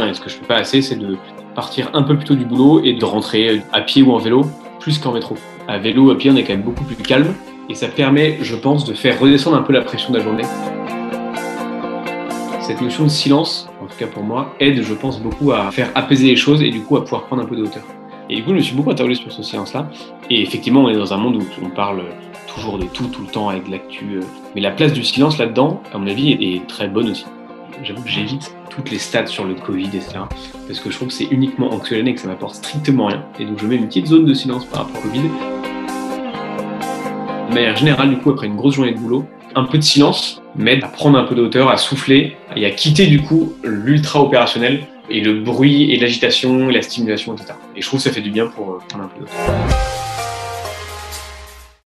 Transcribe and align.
et 0.00 0.14
ce 0.14 0.20
que 0.20 0.30
je 0.30 0.36
fais 0.36 0.46
pas 0.46 0.56
assez, 0.56 0.80
c'est 0.80 0.96
de 0.96 1.16
partir 1.54 1.90
un 1.92 2.02
peu 2.02 2.16
plus 2.16 2.24
tôt 2.24 2.34
du 2.34 2.46
boulot 2.46 2.82
et 2.82 2.94
de 2.94 3.04
rentrer 3.04 3.62
à 3.72 3.82
pied 3.82 4.02
ou 4.02 4.12
en 4.12 4.18
vélo 4.18 4.46
plus 4.80 4.98
qu'en 4.98 5.12
métro. 5.12 5.36
À 5.68 5.78
vélo, 5.78 6.10
à 6.10 6.16
pied, 6.16 6.30
on 6.30 6.36
est 6.36 6.44
quand 6.44 6.54
même 6.54 6.62
beaucoup 6.62 6.84
plus 6.84 6.96
calme 6.96 7.34
et 7.68 7.74
ça 7.74 7.88
permet, 7.88 8.38
je 8.40 8.56
pense, 8.56 8.84
de 8.84 8.94
faire 8.94 9.20
redescendre 9.20 9.56
un 9.56 9.62
peu 9.62 9.72
la 9.72 9.82
pression 9.82 10.12
de 10.12 10.18
la 10.18 10.24
journée. 10.24 10.44
Cette 12.60 12.80
notion 12.80 13.04
de 13.04 13.08
silence, 13.08 13.68
en 13.82 13.86
tout 13.86 13.96
cas 13.98 14.06
pour 14.06 14.22
moi, 14.22 14.54
aide, 14.60 14.82
je 14.82 14.94
pense, 14.94 15.20
beaucoup 15.20 15.52
à 15.52 15.70
faire 15.70 15.90
apaiser 15.94 16.26
les 16.26 16.36
choses 16.36 16.62
et 16.62 16.70
du 16.70 16.80
coup 16.80 16.96
à 16.96 17.04
pouvoir 17.04 17.24
prendre 17.24 17.42
un 17.42 17.46
peu 17.46 17.56
de 17.56 17.62
hauteur. 17.62 17.82
Et 18.30 18.36
du 18.36 18.44
coup, 18.44 18.50
je 18.50 18.56
me 18.56 18.60
suis 18.60 18.74
beaucoup 18.74 18.90
interrogé 18.90 19.16
sur 19.16 19.30
ce 19.30 19.42
silence-là. 19.42 19.90
Et 20.30 20.40
effectivement, 20.40 20.84
on 20.84 20.88
est 20.88 20.96
dans 20.96 21.12
un 21.12 21.18
monde 21.18 21.36
où 21.36 21.44
on 21.62 21.68
parle 21.68 22.02
toujours 22.46 22.78
de 22.78 22.86
tout, 22.86 23.08
tout 23.08 23.22
le 23.22 23.28
temps 23.28 23.50
avec 23.50 23.68
l'actu. 23.68 24.16
Euh, 24.16 24.20
mais 24.54 24.60
la 24.60 24.70
place 24.70 24.92
du 24.92 25.04
silence 25.04 25.38
là-dedans, 25.38 25.82
à 25.92 25.98
mon 25.98 26.06
avis, 26.06 26.32
est 26.32 26.66
très 26.66 26.88
bonne 26.88 27.10
aussi. 27.10 27.26
J'avoue 27.82 28.02
que 28.02 28.08
j'évite 28.08 28.54
toutes 28.74 28.90
les 28.90 28.98
stats 28.98 29.26
sur 29.26 29.44
le 29.44 29.54
Covid, 29.54 29.88
etc. 29.88 30.20
Parce 30.66 30.80
que 30.80 30.90
je 30.90 30.96
trouve 30.96 31.08
que 31.08 31.14
c'est 31.14 31.28
uniquement 31.30 31.72
anxiogène 31.72 32.08
et 32.08 32.14
que 32.14 32.20
ça 32.20 32.28
m'apporte 32.28 32.56
strictement 32.56 33.06
rien. 33.06 33.24
Et 33.38 33.44
donc 33.44 33.58
je 33.58 33.66
mets 33.66 33.76
une 33.76 33.86
petite 33.86 34.06
zone 34.06 34.24
de 34.24 34.34
silence 34.34 34.64
par 34.64 34.86
rapport 34.86 34.98
au 34.98 35.08
Covid. 35.08 35.22
De 37.48 37.54
manière 37.54 37.76
générale, 37.76 38.10
du 38.10 38.16
coup, 38.16 38.30
après 38.30 38.46
une 38.46 38.56
grosse 38.56 38.74
journée 38.76 38.92
de 38.92 38.98
boulot, 38.98 39.26
un 39.54 39.64
peu 39.64 39.76
de 39.76 39.82
silence 39.82 40.42
m'aide 40.56 40.82
à 40.84 40.88
prendre 40.88 41.18
un 41.18 41.24
peu 41.24 41.34
de 41.34 41.60
à 41.60 41.76
souffler 41.76 42.36
et 42.56 42.64
à 42.64 42.70
quitter 42.70 43.06
du 43.06 43.20
coup 43.20 43.52
l'ultra 43.62 44.22
opérationnel 44.22 44.86
et 45.10 45.20
le 45.20 45.40
bruit 45.40 45.92
et 45.92 45.98
l'agitation 45.98 46.70
et 46.70 46.72
la 46.72 46.82
stimulation, 46.82 47.34
etc. 47.34 47.54
Et 47.76 47.82
je 47.82 47.86
trouve 47.86 48.00
que 48.00 48.04
ça 48.04 48.10
fait 48.10 48.22
du 48.22 48.30
bien 48.30 48.46
pour 48.46 48.70
euh, 48.70 48.78
prendre 48.88 49.04
un 49.04 49.08
peu 49.08 49.24
de. 49.24 50.01